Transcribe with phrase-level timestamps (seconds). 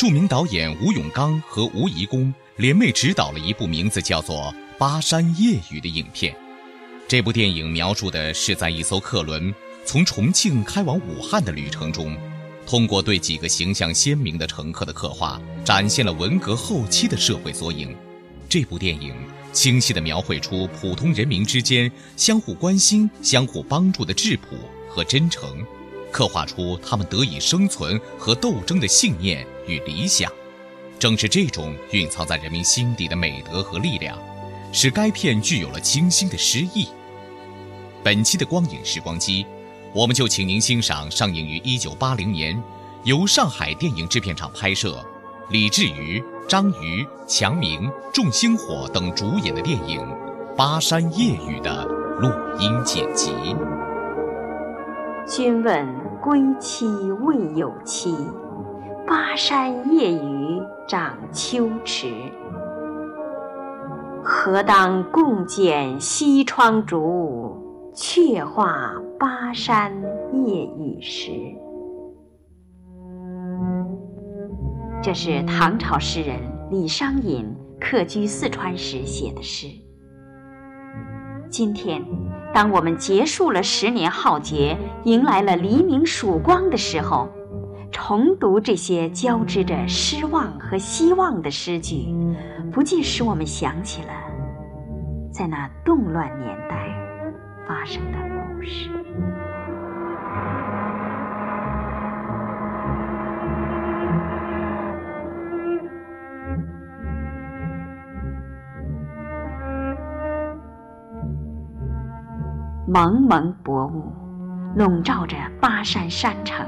[0.00, 4.36] 著名导演吴永刚和吴贻弓联袂执导了一部名字叫做
[4.78, 6.34] 《巴山夜雨》的影片。
[7.06, 12.16] 这部电影描述的是在一艘客轮从重庆开往武汉的旅程中，
[12.66, 17.94] 通过对几个形象鲜明的乘客的刻画，展现了文革后期的社会缩影。
[18.48, 19.14] 这部电影
[19.52, 24.56] 清晰地描绘出普通人民之间相互关心、相互帮助的质朴
[24.88, 25.62] 和真诚，
[26.12, 30.30] 刻画出他们得以生存和斗争的信念与理想。
[30.98, 34.18] 正是这种蕴藏在人民心底的美德和力量，
[34.72, 36.88] 使该片具有了清新的诗意。
[38.04, 39.46] 本期的光影时光机，
[39.94, 42.62] 我们就请您欣赏上映于一九八零年，
[43.04, 45.02] 由上海电影制片厂拍摄，
[45.48, 50.00] 李志瑜、张瑜、强明、众星火等主演的电影
[50.54, 51.84] 《巴山夜雨》的
[52.18, 53.30] 录音剪辑。
[55.30, 55.86] 君问
[56.20, 56.88] 归期
[57.22, 58.12] 未有期，
[59.06, 62.12] 巴山夜雨涨秋池。
[64.24, 69.92] 何当共剪西窗烛，却话巴山
[70.32, 71.30] 夜雨时。
[75.00, 76.40] 这是唐朝诗人
[76.72, 79.68] 李商隐客居四川时写的诗。
[81.48, 82.04] 今天，
[82.52, 87.28] 当我们结束了十年浩劫，迎来了黎明曙光的时候，
[87.92, 92.06] 重读这些交织着失望和希望的诗句，
[92.72, 94.08] 不禁使我们想起了
[95.32, 96.88] 在那动乱年代
[97.68, 98.99] 发生的故事。
[112.92, 114.12] 蒙蒙薄雾
[114.74, 116.66] 笼罩着巴山山城，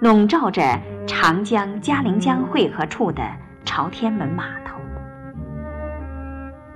[0.00, 0.62] 笼罩着
[1.04, 3.20] 长江嘉陵江汇合处的
[3.64, 4.76] 朝天门码头。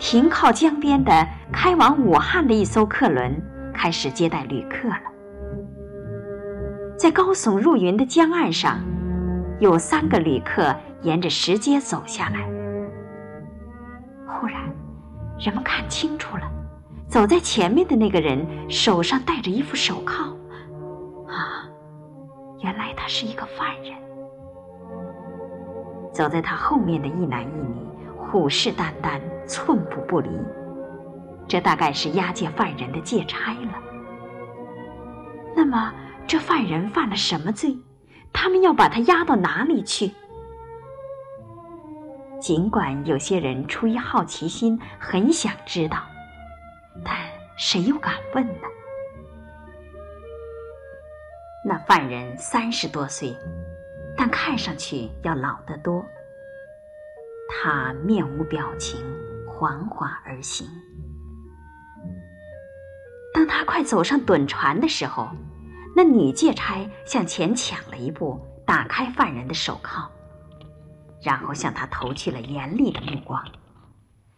[0.00, 3.40] 停靠江边的开往武汉的一艘客轮
[3.72, 5.02] 开始接待旅客了。
[6.98, 8.80] 在高耸入云的江岸上，
[9.60, 12.40] 有三个旅客沿着石阶走下来。
[14.26, 14.60] 忽然，
[15.38, 16.55] 人们看清楚了。
[17.08, 20.36] 走在前面的那个人手上戴着一副手铐，
[21.28, 21.68] 啊，
[22.60, 23.94] 原来他是一个犯人。
[26.12, 27.86] 走在他后面的一男一女
[28.16, 30.28] 虎视眈眈，寸步不离。
[31.46, 33.72] 这大概是押解犯人的借差了。
[35.54, 35.92] 那么，
[36.26, 37.78] 这犯人犯了什么罪？
[38.32, 40.10] 他们要把他押到哪里去？
[42.40, 45.98] 尽管有些人出于好奇心，很想知道。
[47.04, 47.16] 但
[47.56, 48.68] 谁又敢问呢？
[51.64, 53.36] 那犯人三十多岁，
[54.16, 56.04] 但看上去要老得多。
[57.48, 59.00] 他面无表情，
[59.48, 60.68] 缓缓而行。
[63.34, 65.28] 当他快走上趸船的时候，
[65.94, 70.08] 那女借差向前抢了一步，打开犯人的手铐，
[71.22, 73.44] 然后向他投去了严厉的目光，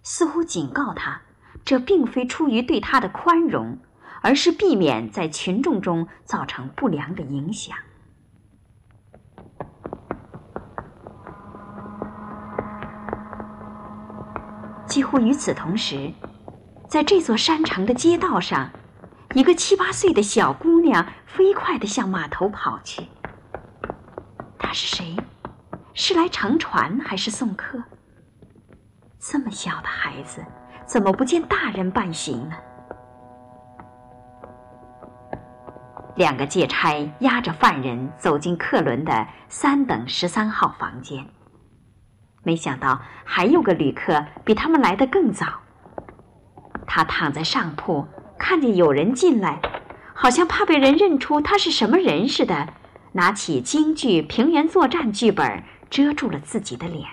[0.02, 1.20] 似乎警告他。
[1.64, 3.78] 这并非出于对他的宽容，
[4.22, 7.76] 而是避免在群众中造成不良的影响。
[14.86, 16.10] 几乎与此同时，
[16.88, 18.70] 在这座山城的街道上，
[19.34, 23.06] 一个七八岁的小姑娘飞快地向码头跑去。
[24.58, 25.14] 她是谁？
[25.92, 27.82] 是来乘船还是送客？
[29.18, 30.42] 这么小的孩子。
[30.88, 32.56] 怎么不见大人伴行呢？
[36.16, 41.22] 两个借差押着犯人走进客轮的三等十三号房间。
[42.42, 45.46] 没想到还有个旅客比他们来的更早。
[46.86, 48.08] 他躺在上铺，
[48.38, 49.60] 看见有人进来，
[50.14, 52.66] 好像怕被人认出他是什么人似的，
[53.12, 57.06] 拿起京剧《平原作战》剧本遮住了自己的脸。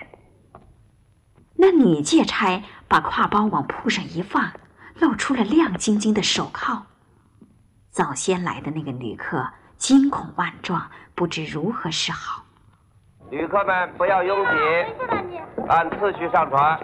[1.56, 4.52] 那女借差把挎包往铺上一放，
[5.00, 6.86] 露出了亮晶晶的手铐。
[7.90, 12.44] 早先来的那个旅客惊恐万状，不知如何是好。
[13.30, 14.50] 旅客们不要拥挤，
[15.68, 16.78] 按次序上船。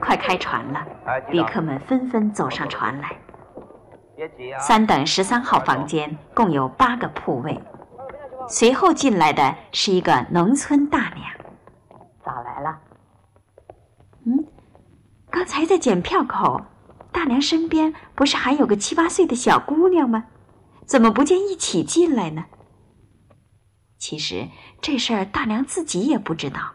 [0.00, 0.86] 快开船了！
[1.30, 3.16] 旅客们纷纷走上船来。
[4.16, 4.58] 别急啊！
[4.60, 7.60] 三等十三号房间共有八个铺位。
[8.48, 11.26] 随后进来的是一个农村大娘。
[12.24, 12.78] 早来了。
[14.24, 14.44] 嗯，
[15.38, 16.62] 刚才在检票口，
[17.12, 20.24] 大娘身边不是还有个七八岁的小姑娘吗？
[20.84, 22.46] 怎么不见一起进来呢？
[23.98, 24.48] 其实
[24.82, 26.72] 这事儿大娘自己也不知道。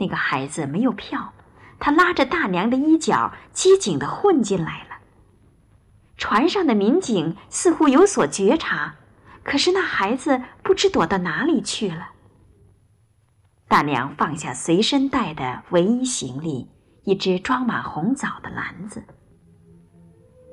[0.00, 1.32] 那个孩子没有票，
[1.78, 4.96] 他拉着大娘的衣角，机警地混进来了。
[6.16, 8.96] 船上的民警似乎有所觉察，
[9.44, 12.08] 可是那孩子不知躲到哪里去了。
[13.68, 16.68] 大娘放下随身带的唯一行李——
[17.04, 19.02] 一只装满红枣的篮子。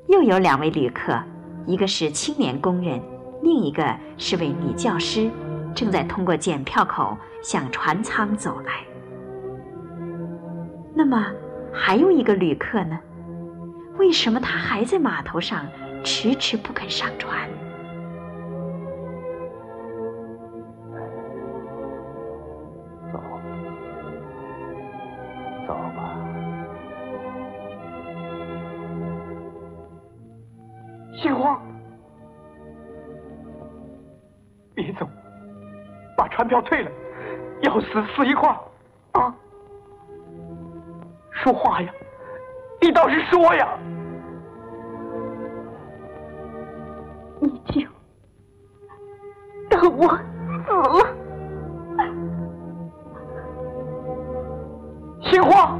[0.07, 1.21] 又有两位旅客，
[1.65, 3.01] 一个是青年工人，
[3.43, 3.83] 另一个
[4.17, 5.29] 是位女教师，
[5.75, 8.85] 正在通过检票口向船舱走来。
[10.95, 11.27] 那么，
[11.73, 12.97] 还有一个旅客呢？
[13.97, 15.67] 为什么他还在码头上
[16.03, 17.49] 迟迟不肯上船？
[36.47, 36.91] 票退了，
[37.61, 38.49] 要死死一块
[39.11, 39.35] 啊！
[41.31, 41.91] 说话呀，
[42.81, 43.67] 你倒是说呀！
[47.39, 47.87] 你就
[49.69, 51.15] 等我死了。
[55.21, 55.77] 心花，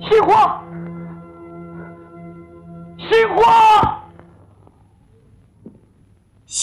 [0.00, 0.63] 心花，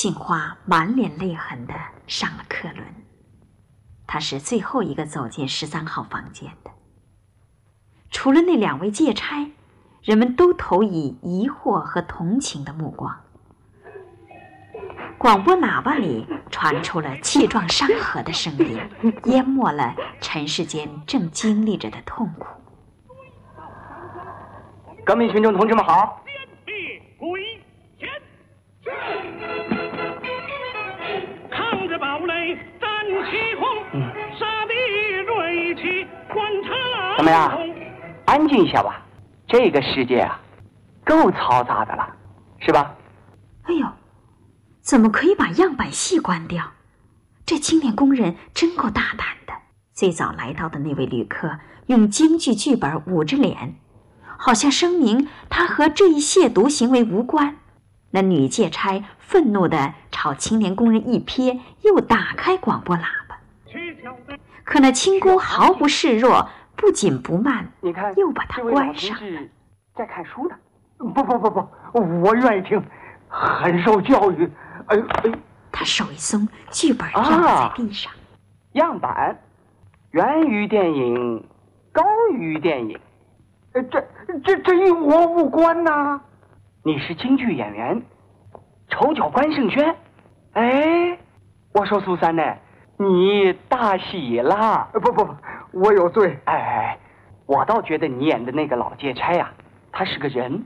[0.01, 1.75] 杏花满脸泪痕的
[2.07, 2.83] 上了客轮。
[4.07, 6.71] 他是最后一个走进十三号房间的。
[8.09, 9.51] 除了那两位借差，
[10.01, 13.15] 人们都投以疑惑和同情的目光。
[15.19, 18.81] 广播喇叭里传出了气壮山河的声音，
[19.25, 22.48] 淹没了尘世间正经历着的痛苦。
[25.06, 26.24] 革命群众同志们好！
[37.21, 37.56] 怎么样？
[38.25, 39.06] 安静一下吧。
[39.47, 40.41] 这个世界啊，
[41.06, 42.15] 够嘈杂的了，
[42.59, 42.95] 是吧？
[43.62, 43.85] 哎呦，
[44.81, 46.71] 怎么可以把样板戏关掉？
[47.45, 49.53] 这青年工人真够大胆的。
[49.94, 53.75] 最早来到的那位旅客用京剧剧本捂着脸，
[54.39, 57.57] 好像声明他和这一亵渎行为无关。
[58.09, 63.38] 那女借差愤怒地朝青年工人一瞥，又打开广播喇叭。
[64.63, 66.50] 可那轻功毫不示弱。
[66.81, 69.15] 不紧不慢，你看，又把它关上。
[69.93, 70.55] 在看书呢。
[70.97, 72.81] 不不不不，我愿意听，
[73.29, 74.50] 很受教育。
[74.88, 75.31] 哎哎，
[75.71, 78.11] 他手一松，剧本掉在地上。
[78.73, 79.39] 样板，
[80.11, 81.43] 源于电影，
[81.91, 83.00] 高于电影。
[83.73, 83.81] 这
[84.43, 86.19] 这这与我无关呐。
[86.83, 88.01] 你是京剧演员，
[88.89, 89.95] 丑角关胜轩。
[90.53, 91.17] 哎，
[91.73, 92.43] 我说苏三呢，
[92.97, 94.88] 你大喜啦。
[94.93, 95.35] 不不不。
[95.74, 97.00] 我有罪，哎哎，
[97.46, 99.51] 我倒觉得你演的那个老借差呀，
[99.92, 100.63] 他是个人。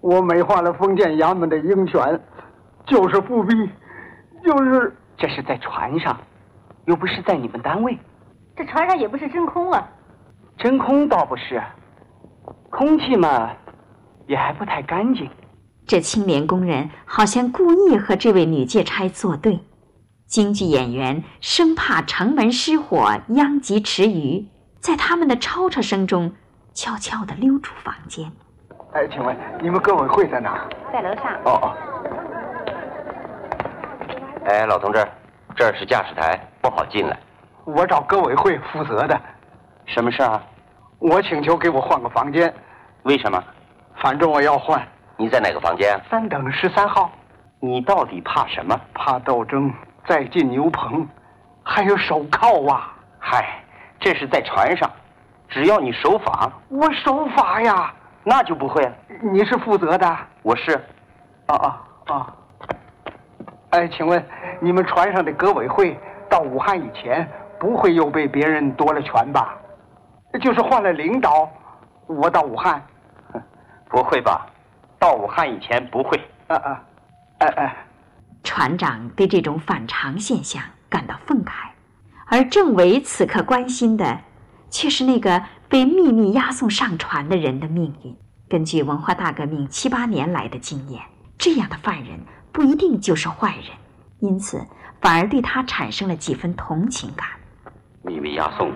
[0.00, 2.20] 我美化了封建衙门的鹰犬，
[2.86, 3.70] 就是复辟，
[4.44, 6.18] 就是这是在船上，
[6.86, 7.98] 又不是在你们单位。
[8.56, 9.86] 这船上也不是真空啊。
[10.56, 11.62] 真空倒不是，
[12.70, 13.50] 空气嘛，
[14.26, 15.28] 也还不太干净。
[15.86, 19.58] 这青年工人好像故意和这位女借差作对。
[20.30, 24.46] 京剧演员生怕城门失火殃及池鱼，
[24.78, 26.32] 在他们的吵吵声中，
[26.72, 28.30] 悄悄地溜出房间。
[28.92, 30.68] 哎，请问你们歌委会在哪？
[30.92, 31.34] 在楼上。
[31.44, 31.74] 哦哦。
[34.44, 35.04] 哎，老同志，
[35.56, 37.18] 这儿是驾驶台，不好进来。
[37.64, 39.20] 我找歌委会负责的。
[39.86, 40.40] 什么事啊？
[41.00, 42.54] 我请求给我换个房间。
[43.02, 43.42] 为什么？
[44.00, 44.80] 反正我要换。
[45.16, 46.00] 你在哪个房间？
[46.08, 47.10] 三等十三号。
[47.58, 48.80] 你到底怕什么？
[48.94, 49.72] 怕斗争。
[50.10, 51.06] 再进牛棚，
[51.62, 52.92] 还有手铐啊！
[53.20, 53.62] 嗨，
[54.00, 54.90] 这是在船上，
[55.48, 58.92] 只要你守法，我守法呀，那就不会了。
[59.32, 60.72] 你是负责的，我是。
[61.46, 62.34] 啊啊啊！
[63.70, 64.20] 哎，请问
[64.58, 65.96] 你们船上的革委会
[66.28, 67.24] 到武汉以前，
[67.60, 69.56] 不会又被别人夺了权吧？
[70.40, 71.48] 就是换了领导，
[72.08, 72.82] 我到武汉，
[73.88, 74.44] 不会吧？
[74.98, 76.20] 到武汉以前不会。
[76.48, 76.82] 啊啊，
[77.38, 77.76] 哎哎。
[78.42, 81.52] 船长对这种反常现象感到愤慨，
[82.26, 84.20] 而政委此刻关心的，
[84.70, 88.16] 却是那个被秘密押送上船的人的命运。
[88.48, 91.02] 根据文化大革命七八年来的经验，
[91.38, 92.18] 这样的犯人
[92.50, 93.76] 不一定就是坏人，
[94.18, 94.66] 因此
[95.00, 97.28] 反而对他产生了几分同情感。
[98.02, 98.72] 秘密押送，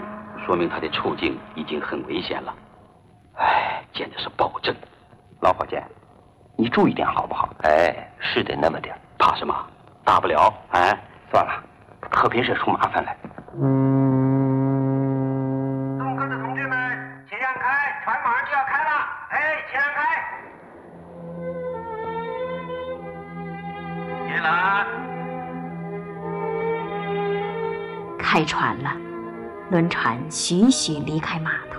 [0.47, 2.55] 说明他的处境已经很危险了。
[3.37, 4.73] 哎，简直是暴政！
[5.41, 5.77] 老伙计，
[6.57, 7.53] 你注意点好不好？
[7.63, 8.95] 哎，是得那么点
[9.25, 9.55] 怕什么？
[10.05, 10.95] 大不了，哎，
[11.31, 11.53] 算了，
[12.11, 13.17] 可别惹出麻烦来。
[15.97, 18.91] 送客的同志们，请让开，船马上就要开了。
[19.31, 19.99] 哎，请让开。
[24.29, 24.85] 进来。
[28.19, 28.91] 开船了，
[29.71, 31.74] 轮船徐徐离开码头。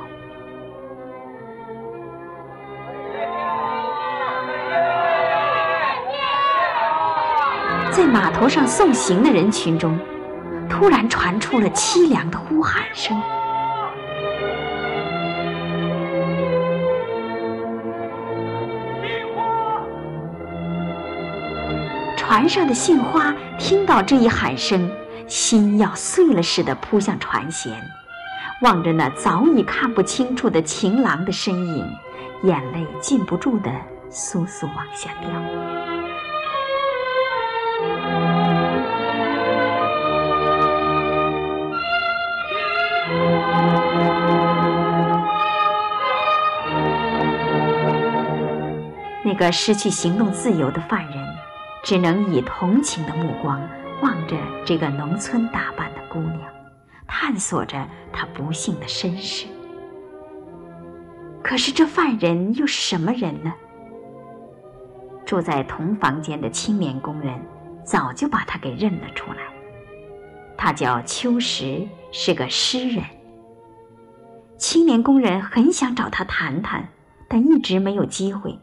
[8.16, 10.00] 码头上送行的人群中，
[10.70, 13.14] 突然传出了凄凉的呼喊声。
[22.16, 24.90] 船上的杏花听到这一喊声，
[25.28, 27.72] 心要碎了似的扑向船舷，
[28.62, 31.86] 望着那早已看不清楚的情郎的身影，
[32.44, 33.70] 眼泪禁不住的
[34.10, 35.95] 簌簌往下掉。
[49.26, 51.36] 那个失去行动自由的犯人，
[51.84, 53.60] 只能以同情的目光
[54.04, 56.42] 望着这个农村打扮的姑娘，
[57.08, 59.48] 探索着她不幸的身世。
[61.42, 63.52] 可是这犯人又是什么人呢？
[65.26, 67.34] 住在同房间的青年工人
[67.84, 69.40] 早就把他给认了出来，
[70.56, 73.04] 他叫秋实，是个诗人。
[74.60, 76.88] 青年工人很想找他谈谈，
[77.28, 78.56] 但一直没有机会。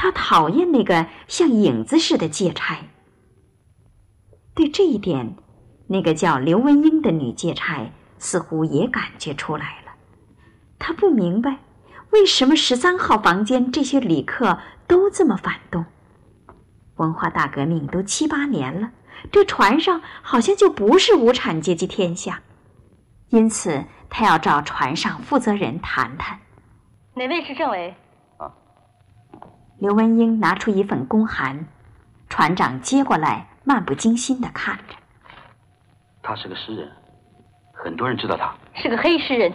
[0.00, 2.78] 他讨厌那个像影子似的借差。
[4.54, 5.34] 对这一点，
[5.88, 9.92] 那个叫刘文英的女借差似乎也感觉出来了。
[10.78, 11.58] 她不明白，
[12.10, 15.84] 为什么十三号房间这些旅客都这么反动。
[16.94, 18.92] 文化大革命都七八年了，
[19.32, 22.40] 这船上好像就不是无产阶级天下。
[23.30, 26.38] 因此，他要找船上负责人谈谈。
[27.14, 27.96] 哪位是政委？
[29.80, 31.64] 刘文英拿出一份公函，
[32.28, 34.96] 船长接过来，漫不经心地看着。
[36.20, 36.90] 他是个诗人，
[37.72, 38.52] 很多人知道他。
[38.74, 39.52] 是个黑诗人，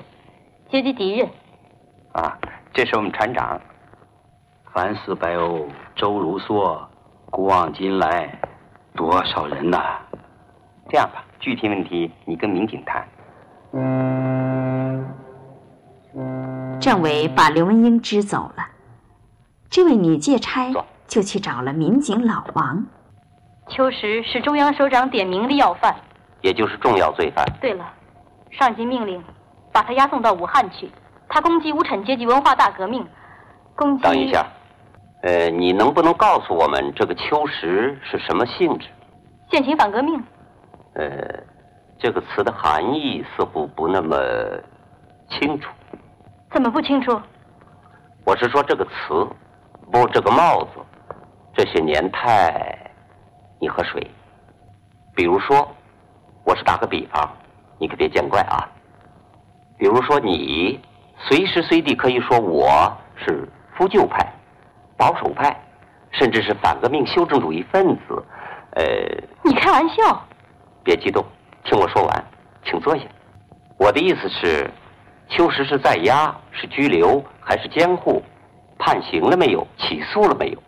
[0.71, 1.29] 阶级敌人。
[2.13, 2.37] 啊，
[2.73, 3.59] 这是我们船长。
[4.73, 6.79] 凡似白鸥，周如梭，
[7.25, 8.39] 古往今来，
[8.95, 9.99] 多少人呐！
[10.89, 13.05] 这样吧，具体问题你跟民警谈。
[16.79, 18.67] 政委把刘文英支走了。
[19.73, 20.71] 这位女借差
[21.07, 22.85] 就去找了民警老王。
[23.69, 25.95] 秋实是中央首长点名的要犯，
[26.41, 27.43] 也就是重要罪犯。
[27.59, 27.83] 对了，
[28.51, 29.23] 上级命令
[29.71, 30.91] 把他押送到武汉去。
[31.27, 33.03] 他攻击无产阶级文化大革命，
[33.75, 34.03] 攻击。
[34.03, 34.45] 等一下，
[35.23, 38.87] 呃，你能不能告诉我们这个秋实是什么性质？
[39.49, 40.23] 现行反革命。
[40.93, 41.07] 呃，
[41.97, 44.15] 这个词的含义似乎不那么
[45.31, 45.71] 清楚。
[46.51, 47.19] 怎么不清楚？
[48.23, 49.27] 我是说这个词。
[49.91, 50.69] 不，这个帽子，
[51.53, 52.77] 这些年太，
[53.59, 54.05] 你和谁？
[55.15, 55.67] 比如说，
[56.43, 57.29] 我是打个比方，
[57.77, 58.67] 你可别见怪啊。
[59.77, 60.79] 比如说，你
[61.17, 64.27] 随时随地可以说我是复旧派、
[64.97, 65.55] 保守派，
[66.11, 68.25] 甚至是反革命修正主义分子。
[68.71, 68.83] 呃，
[69.43, 70.25] 你开玩笑？
[70.83, 71.23] 别激动，
[71.63, 72.25] 听我说完，
[72.65, 73.03] 请坐下。
[73.77, 74.69] 我的意思是，
[75.29, 78.23] 秋实是在押，是拘留，还是监护？
[78.77, 79.65] 判刑了没有？
[79.77, 80.63] 起诉了没有？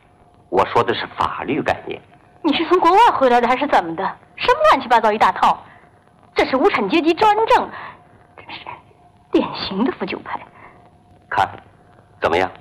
[0.49, 2.01] 我说的是法律概念。
[2.41, 4.03] 你是从国外回来的还是怎么的？
[4.35, 5.57] 什么乱七八糟一大套？
[6.35, 7.69] 这是无产阶级专政，
[8.37, 8.65] 真是
[9.31, 10.39] 典型的复旧派。
[11.29, 11.49] 看，
[12.21, 12.51] 怎么样？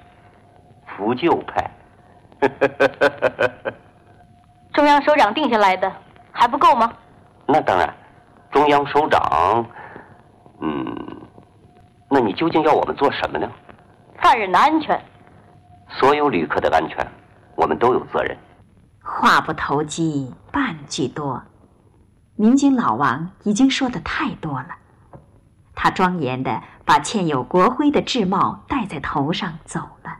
[0.87, 1.71] 复旧派。
[4.73, 5.93] 中央首长定下来的
[6.33, 6.93] 还不够吗？
[7.47, 7.93] 那当然，
[8.51, 9.67] 中央首长，
[10.61, 10.97] 嗯，
[12.09, 13.51] 那你究竟要我们做什么呢？
[14.21, 15.01] 犯人的安全，
[15.89, 17.07] 所有旅客的安全，
[17.57, 18.37] 我们都有责任。
[19.03, 21.43] 话不投机半句多，
[22.37, 24.69] 民警老王已经说的太多了。
[25.75, 30.17] 他庄严的把嵌有国徽的制帽戴在头上走了。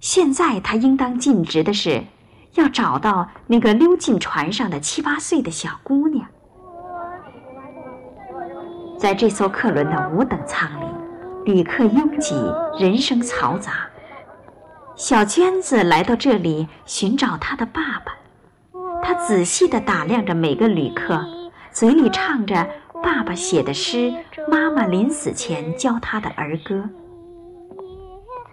[0.00, 2.04] 现在他应当尽职的是，
[2.54, 6.26] 要找到那个溜进船上的七八岁的小姑娘。
[8.98, 10.86] 在这艘客轮的五等舱里，
[11.44, 12.34] 旅客拥挤，
[12.78, 13.87] 人声嘈杂。
[14.98, 18.12] 小娟子来到这里寻找她的爸爸，
[19.00, 21.24] 她仔细地打量着每个旅客，
[21.70, 22.68] 嘴里唱着
[23.00, 24.12] 爸爸写的诗，
[24.50, 26.82] 妈妈临死前教她的儿歌。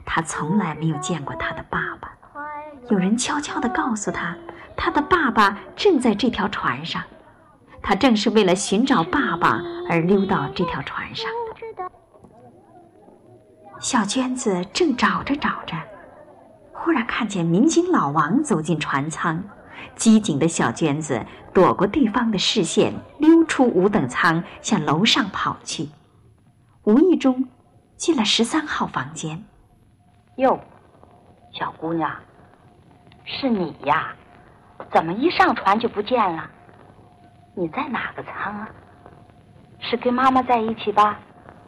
[0.06, 2.14] 他从来没有见过他的爸爸。
[2.92, 4.38] 有人悄悄地告诉他，
[4.78, 7.02] 他的爸爸正在这条船上。
[7.82, 9.60] 他正是为了寻找爸爸
[9.90, 11.28] 而溜到这条船上
[11.76, 11.90] 的。
[13.80, 15.76] 小娟子正找着找着，
[16.86, 19.44] 忽然看见民警老王走进船舱。
[19.96, 25.90] 机警的小娟子躲过对方的视线，溜出五等舱，向楼上跑去。
[26.84, 27.50] 无意中
[27.98, 29.44] 进了十三号房间。
[30.36, 30.60] 哟，
[31.52, 32.16] 小姑娘，
[33.24, 34.14] 是你呀？
[34.94, 36.48] 怎么一上船就不见了？
[37.56, 38.70] 你在哪个舱啊？
[39.80, 41.18] 是跟妈妈在一起吧？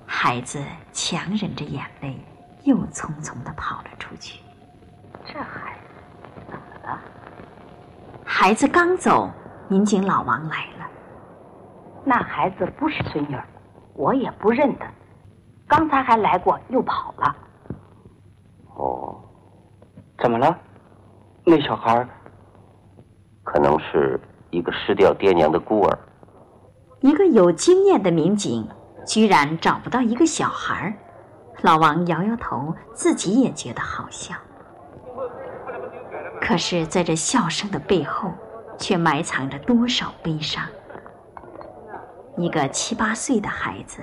[0.05, 2.23] 孩子强忍着眼泪，
[2.65, 4.41] 又匆匆的跑了出去。
[5.27, 6.99] 这孩子怎么了？
[8.23, 9.29] 孩子刚走，
[9.67, 10.87] 民警老王来了。
[12.05, 13.37] 那孩子不是孙女，
[13.93, 14.85] 我也不认得。
[15.67, 17.35] 刚才还来过，又跑了。
[18.75, 19.19] 哦，
[20.17, 20.57] 怎么了？
[21.43, 22.07] 那小孩
[23.43, 24.19] 可能是
[24.49, 25.99] 一个失掉爹娘的孤儿。
[27.01, 28.67] 一个有经验的民警
[29.05, 30.97] 居然找不到一个小孩
[31.61, 34.33] 老王摇摇头，自己也觉得好笑。
[36.47, 38.31] 可是，在这笑声的背后，
[38.79, 40.63] 却埋藏着多少悲伤？
[42.37, 43.99] 一个七八岁的孩子，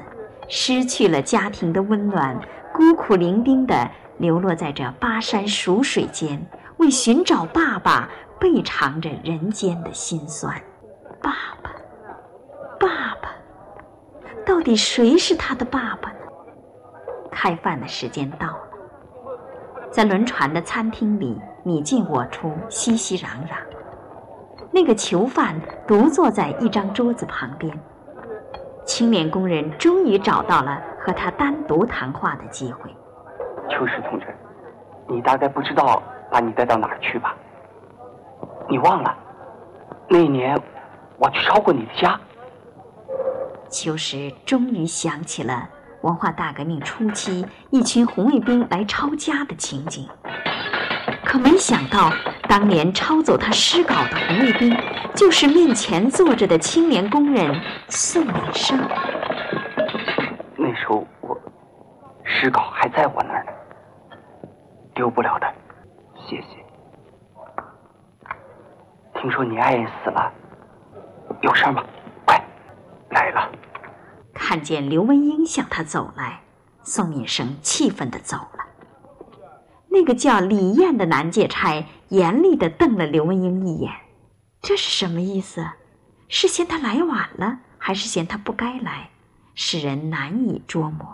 [0.46, 2.38] 失去了家庭的温暖，
[2.74, 3.90] 孤苦伶仃的。
[4.18, 6.40] 流落在这巴山蜀水间，
[6.76, 10.54] 为寻找爸爸，背尝着人间的辛酸。
[11.20, 11.70] 爸爸，
[12.78, 13.30] 爸爸，
[14.46, 16.18] 到底谁是他的爸爸呢？
[17.32, 18.68] 开饭的时间到了，
[19.90, 23.56] 在轮船的餐厅里，你进我出，熙熙攘攘。
[24.70, 27.74] 那个囚犯独坐在一张桌子旁边，
[28.84, 32.94] 青年工人终于找到了和他单独谈话的机会。
[33.70, 34.26] 秋实同志，
[35.08, 37.34] 你大概不知道把你带到哪儿去吧？
[38.68, 39.16] 你忘了
[40.06, 40.60] 那一年
[41.16, 42.20] 我去抄过你的家。
[43.70, 45.66] 秋实终于想起了
[46.02, 50.06] 文化大革命初期一群红卫兵来抄家的情景，
[51.34, 52.12] 可没想到
[52.48, 54.72] 当年抄走他诗稿的红卫兵，
[55.16, 58.78] 就是面前坐着的青年工人宋敏生。
[60.56, 61.36] 那时候我
[62.22, 63.50] 诗稿还在我那儿呢。
[64.94, 65.54] 丢不了的，
[66.14, 66.64] 谢谢。
[69.20, 70.32] 听说你爱人死了，
[71.42, 71.82] 有事吗？
[72.24, 72.40] 快
[73.10, 73.50] 来了。
[74.32, 76.42] 看见刘文英向他走来，
[76.84, 78.63] 宋敏生气愤的走了。
[79.94, 83.92] 那个叫李艳的男界差严厉的瞪了刘文英一眼，
[84.60, 85.64] 这是什么意思？
[86.26, 89.10] 是嫌他来晚了，还是嫌他不该来？
[89.54, 91.06] 使人难以捉摸。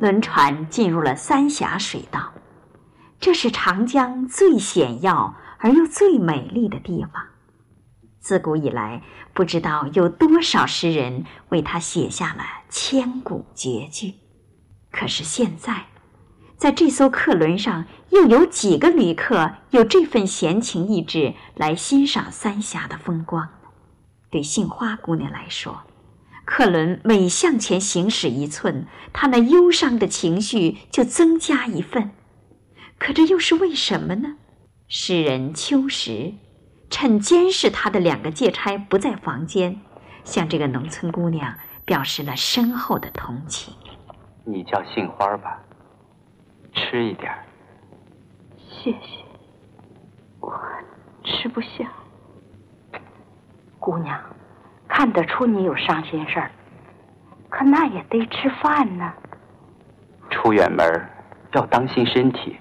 [0.00, 2.30] 轮船进入了三峡水道，
[3.18, 7.22] 这是长江最险要而又最美丽的地方。
[8.24, 9.02] 自古以来，
[9.34, 14.14] 不知道有多少诗人为它写下了千古绝句。
[14.90, 15.88] 可是现在，
[16.56, 23.68] 在这艘客轮上，又有几个旅客有这份闲情逸致来欣赏三峡的风光呢？
[24.30, 25.82] 对杏花姑娘来说。
[26.46, 32.12] 客轮每向前行驶一寸，她那忧伤的情绪就增加一份。
[32.98, 34.36] 可这又是为什么呢？
[34.88, 36.32] 诗人秋实
[36.96, 39.80] 趁监视他的两个借差不在房间，
[40.22, 41.52] 向这个农村姑娘
[41.84, 43.74] 表示了深厚的同情。
[44.44, 45.58] 你叫杏花吧，
[46.72, 47.32] 吃一点。
[48.56, 49.24] 谢谢，
[50.38, 50.56] 我
[51.24, 51.90] 吃不下。
[53.80, 54.16] 姑娘。
[54.86, 56.48] 看得出你有伤心事儿，
[57.48, 59.12] 可那也得吃饭呢。
[60.30, 60.86] 出远门
[61.54, 62.56] 要当心身体，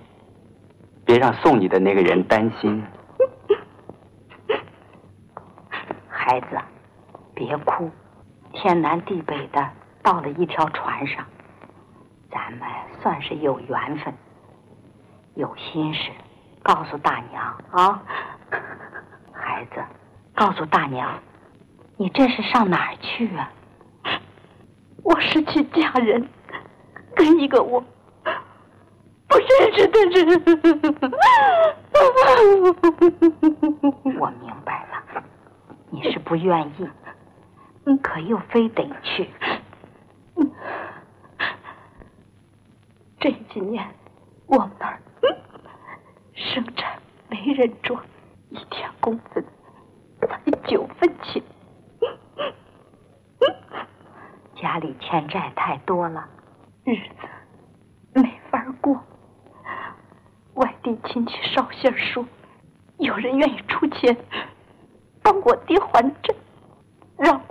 [1.05, 2.83] 别别让送你的那个人担心。
[6.33, 6.57] 孩子，
[7.35, 7.91] 别哭，
[8.53, 9.69] 天南地北的
[10.01, 11.23] 到了一条船上，
[12.31, 12.67] 咱们
[13.03, 14.11] 算是有缘分。
[15.35, 16.09] 有心事，
[16.63, 18.01] 告诉大娘啊。
[19.31, 19.83] 孩子，
[20.33, 21.07] 告诉大娘，
[21.97, 23.51] 你这是上哪儿去啊？
[25.03, 26.27] 我是去嫁人，
[27.15, 27.79] 跟一个我
[29.27, 30.41] 不认识的人。
[34.19, 34.92] 我明白了，
[35.93, 36.89] 你是不愿意，
[38.01, 39.29] 可又非得去。
[43.19, 43.87] 这几年，
[44.47, 44.99] 我们那儿
[46.33, 48.01] 生产没人做，
[48.49, 49.45] 一天工资
[50.21, 51.43] 才九分钱。
[54.55, 56.27] 家里欠债太多了，
[56.85, 58.99] 日子没法过。
[60.55, 62.25] 外地亲戚捎信说，
[62.97, 64.17] 有人愿意出钱
[65.23, 66.35] 帮我爹还债，
[67.17, 67.41] 让我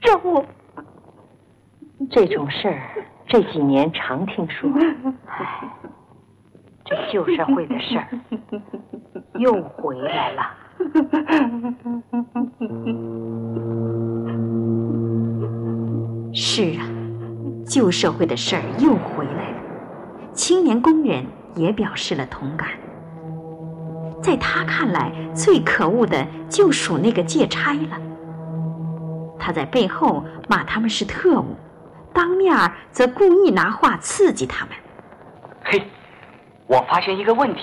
[0.00, 0.44] 让我。
[2.10, 4.70] 这种事儿这几年常听说，
[5.28, 5.68] 唉，
[6.84, 8.08] 这旧社会的事儿
[9.34, 10.42] 又回来了。
[16.32, 16.88] 是啊，
[17.66, 19.56] 旧社会的事儿又回来了。
[20.32, 22.68] 青年工人也表示了同感。
[24.22, 28.00] 在他看来，最可恶的就属那个借差了。
[29.38, 31.56] 他在背后骂他们是特务，
[32.12, 32.54] 当面
[32.90, 34.74] 则故意拿话刺激他们。
[35.64, 35.82] 嘿，
[36.66, 37.62] 我发现一个问题：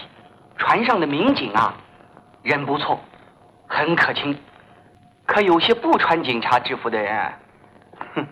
[0.57, 1.75] 船上的民警啊，
[2.41, 2.99] 人不错，
[3.67, 4.35] 很可亲，
[5.25, 7.33] 可有些不穿警察制服的人，
[8.15, 8.27] 哼，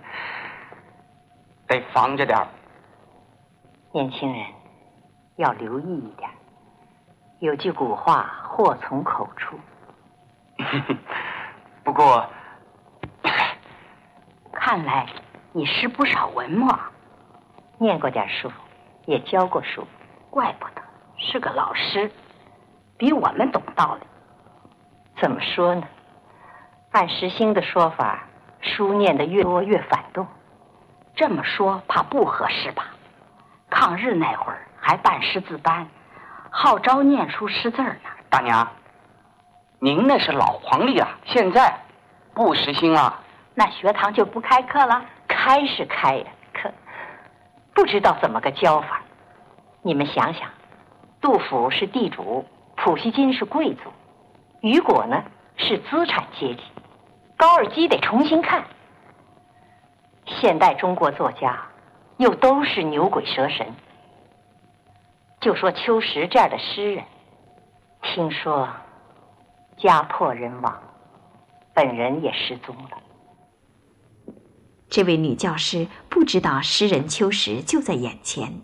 [1.67, 2.47] 得防着点儿。
[3.93, 4.43] 年轻人
[5.37, 6.29] 要留意一点。
[7.39, 9.59] 有句古话，祸从口出。
[11.83, 12.25] 不过，
[14.53, 15.05] 看来
[15.51, 16.73] 你识不少文墨，
[17.77, 18.49] 念过点书，
[19.05, 19.85] 也教过书，
[20.29, 20.81] 怪不得
[21.17, 22.09] 是个老师，
[22.97, 24.07] 比我们懂道理。
[25.19, 25.85] 怎么说呢？
[26.91, 28.23] 按石兴的说法，
[28.61, 30.25] 书念得越多越反动。
[31.15, 32.85] 这么说怕不合适吧？
[33.69, 35.85] 抗日那会儿还办识字班。
[36.57, 37.97] 号召念书识字呢，
[38.29, 38.65] 大娘，
[39.77, 41.77] 您那是老黄历了，现在
[42.33, 43.19] 不实行了。
[43.53, 45.03] 那学堂就不开课了？
[45.27, 46.71] 开是开呀，可
[47.73, 49.01] 不知道怎么个教法。
[49.81, 50.49] 你们想想，
[51.19, 52.45] 杜甫是地主，
[52.77, 53.91] 普希金是贵族，
[54.61, 55.21] 雨果呢
[55.57, 56.63] 是资产阶级，
[57.35, 58.63] 高尔基得重新看。
[60.25, 61.59] 现代中国作家
[62.15, 63.75] 又都是牛鬼蛇神。
[65.45, 67.05] 就说秋实这样的诗人，
[68.01, 68.67] 听说
[69.77, 70.81] 家破人亡，
[71.71, 72.97] 本人也失踪了。
[74.89, 78.59] 这位女教师不知道诗人秋实就在眼前，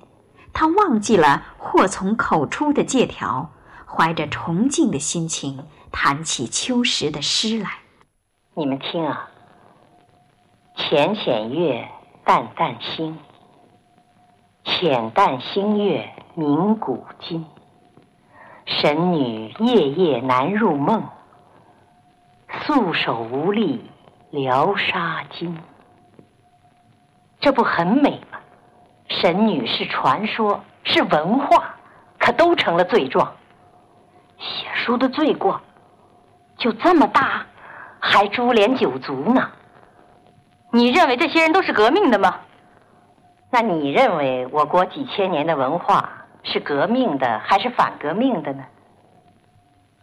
[0.54, 3.52] 她忘记了祸从口出的借条，
[3.86, 7.70] 怀着崇敬的心情谈起秋实的诗来。
[8.56, 9.30] 你们听啊，
[10.76, 11.88] 浅浅月，
[12.26, 13.20] 淡淡星，
[14.63, 16.12] 浅淡星月。
[16.34, 17.46] 鸣古今，
[18.65, 21.04] 神女夜夜难入梦，
[22.62, 23.91] 素手无力
[24.30, 25.54] 疗纱巾。
[27.41, 28.39] 这不很美吗？
[29.10, 31.76] 神女是传说，是文化，
[32.17, 33.34] 可都成了罪状。
[34.38, 35.60] 写书的罪过
[36.56, 37.46] 就这么大，
[38.00, 39.50] 还株连九族呢？
[40.72, 42.39] 你认为这些人都是革命的吗？
[43.50, 46.10] 那你认为我国几千年的文化？
[46.43, 48.63] 是革命的还是反革命的呢？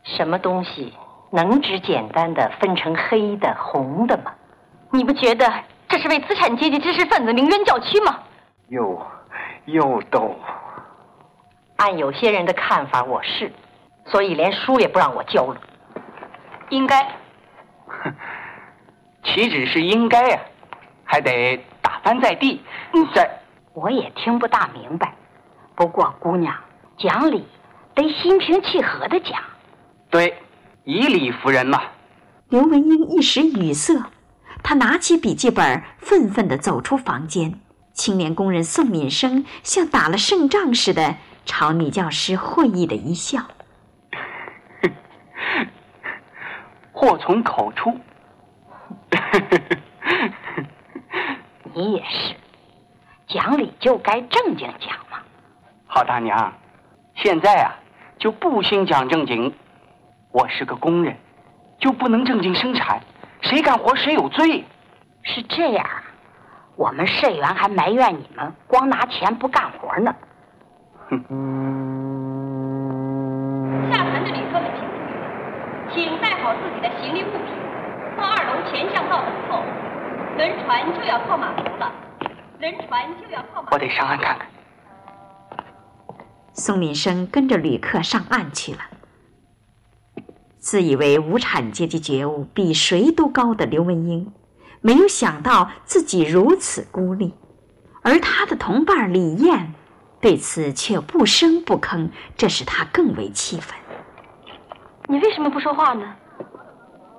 [0.04, 0.94] 什么东西
[1.30, 4.32] 能只简单的分成黑的、红的吗？
[4.90, 5.52] 你不觉得
[5.88, 8.20] 这是为资产阶级知识分子鸣冤叫屈吗？
[8.68, 9.06] 又
[9.66, 10.34] 又逗。
[11.76, 13.52] 按有些人的看法，我是，
[14.06, 15.60] 所以连书也不让我教了。
[16.70, 17.02] 应该。
[17.86, 18.14] 哼，
[19.22, 20.40] 岂止是应该呀，
[21.04, 22.62] 还得打翻在地。
[23.14, 23.30] 在，
[23.74, 25.12] 我也听不大明白。
[25.78, 26.52] 不过，姑娘
[26.98, 27.46] 讲理
[27.94, 29.40] 得心平气和的讲。
[30.10, 30.36] 对，
[30.82, 31.80] 以理服人嘛。
[32.48, 34.02] 刘文英一时语塞，
[34.60, 37.60] 他拿起笔记本，愤愤地走出房间。
[37.92, 41.14] 青年工人宋敏生像打了胜仗似的，
[41.44, 43.44] 朝女教师会意的一笑。
[46.90, 47.96] 祸从口出。
[51.72, 52.34] 你也是，
[53.28, 54.98] 讲理就该正经讲。
[55.90, 56.52] 好大娘，
[57.14, 57.74] 现在啊，
[58.18, 59.52] 就不兴讲正经。
[60.30, 61.16] 我是个工人，
[61.78, 63.00] 就不能正经生产，
[63.40, 64.66] 谁干活谁有罪。
[65.22, 65.86] 是这样，
[66.76, 70.14] 我们社员还埋怨你们光拿钱不干活呢。
[71.08, 71.18] 哼。
[73.90, 74.70] 下船的旅客们
[75.90, 77.56] 请请带好自己的行李物品，
[78.18, 79.64] 到二楼前巷道等候。
[80.36, 81.90] 轮船就要靠码头了，
[82.60, 83.72] 轮船就要靠码头。
[83.72, 84.46] 我得上岸看看。
[86.58, 88.80] 宋敏生跟着旅客上岸去了。
[90.58, 94.32] 自以为无产阶级觉悟比谁都高的刘文英，
[94.80, 97.32] 没有想到自己如此孤立，
[98.02, 99.72] 而他的同伴李艳
[100.20, 103.78] 对此却不声不吭，这使他更为气愤。
[105.06, 106.12] 你为什么不说话呢？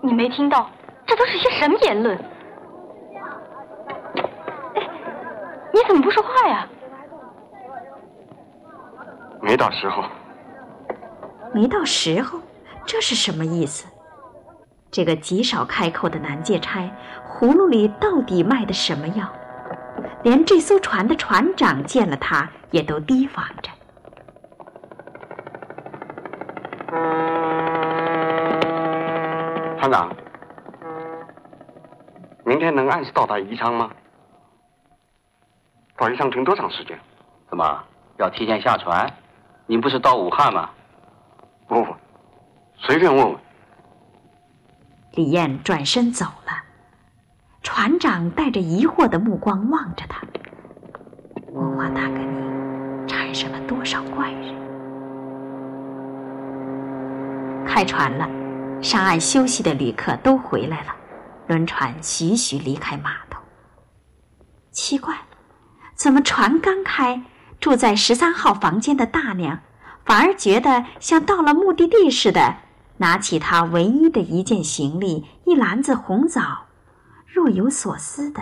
[0.04, 0.69] 你没听到
[1.08, 2.17] 这都是些什么言论？
[4.75, 4.89] 哎，
[5.73, 6.67] 你怎么不说话呀？
[9.41, 10.04] 没到时候。
[11.54, 12.39] 没到时候。
[12.86, 13.88] 这是什么意思？
[14.89, 16.89] 这个极少开口的男借差，
[17.28, 19.28] 葫芦里到底卖的什么药？
[20.23, 23.69] 连这艘船的船长见了他，也都提防着。
[29.78, 30.12] 船长，
[32.43, 33.91] 明天能按时到达宜昌吗？
[35.95, 36.99] 到宜昌停多长时间？
[37.49, 37.84] 怎么
[38.17, 39.08] 要提前下船？
[39.69, 40.67] 您不是到武汉吗？
[41.67, 41.95] 不不。
[42.75, 43.39] 随便问问。
[45.12, 46.51] 李艳转身走了，
[47.62, 50.25] 船长带着疑惑的目光望着他。
[51.51, 54.55] 文化大革命产生了多少怪人？
[57.67, 58.27] 开船了，
[58.82, 60.95] 上岸休息的旅客都回来了，
[61.45, 63.39] 轮船徐徐离开码头。
[64.71, 65.15] 奇怪，
[65.93, 67.21] 怎么船刚开，
[67.60, 69.60] 住在十三号房间的大娘
[70.06, 72.56] 反而觉得像到了目的地似的？
[72.98, 76.65] 拿起她唯一的一件行李，一篮子红枣，
[77.26, 78.41] 若有所思的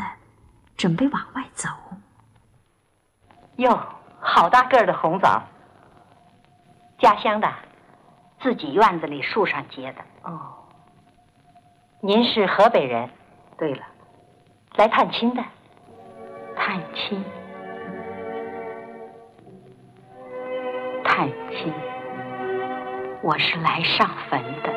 [0.75, 1.69] 准备往外走。
[3.57, 3.79] 哟，
[4.19, 5.43] 好大个儿的红枣，
[6.97, 7.53] 家乡的，
[8.41, 10.01] 自己院子里树上结的。
[10.23, 10.55] 哦，
[12.01, 13.07] 您是河北人？
[13.59, 13.83] 对了，
[14.75, 15.43] 来探亲的。
[16.55, 17.23] 探亲，
[21.57, 21.73] 亲。
[23.21, 24.69] 我是来上坟的，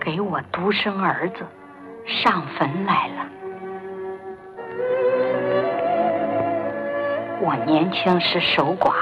[0.00, 1.46] 给我独生儿子
[2.04, 3.26] 上坟来了。
[7.40, 8.92] 我年轻时守寡，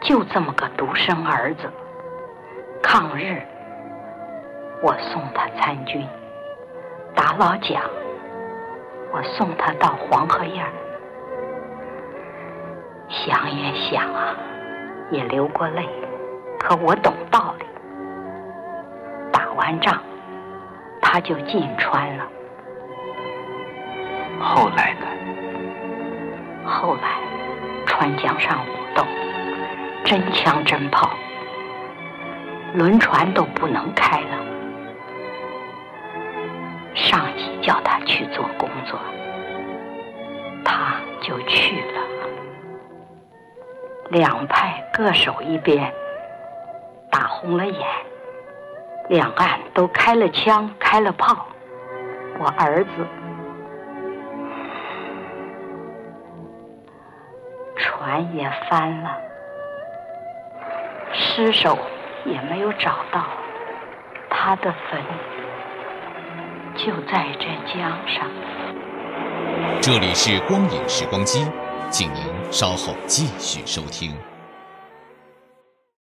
[0.00, 1.70] 就这么个独生儿子。
[2.82, 3.42] 抗日，
[4.82, 6.02] 我送他参军；
[7.14, 7.82] 打老蒋，
[9.12, 10.72] 我送他到黄河沿儿。
[13.08, 14.34] 想也想啊，
[15.10, 15.88] 也流过泪，
[16.58, 17.64] 可我懂道理。
[19.32, 20.00] 打完仗，
[21.00, 22.24] 他就进川了。
[24.40, 25.06] 后来呢？
[26.64, 27.20] 后来，
[27.86, 29.04] 川江上武斗，
[30.04, 31.10] 真枪真炮，
[32.74, 34.44] 轮船都不能开了。
[36.94, 38.98] 上级叫他去做工作，
[40.64, 42.15] 他就去了。
[44.10, 45.92] 两派各守一边，
[47.10, 47.86] 打红了眼。
[49.08, 51.46] 两岸都开了枪，开了炮。
[52.38, 52.90] 我儿子
[57.76, 59.10] 船也翻了，
[61.12, 61.78] 尸首
[62.24, 63.24] 也没有找到，
[64.28, 65.00] 他的坟
[66.76, 68.28] 就在这江上。
[69.80, 71.46] 这里是光影时光机。
[71.88, 74.35] 请您稍后继续收听。